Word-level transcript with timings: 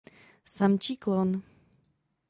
Samčí 0.55 0.93
klon. 1.03 1.31